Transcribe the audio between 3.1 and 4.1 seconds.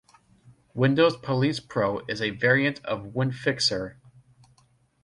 WinFixer.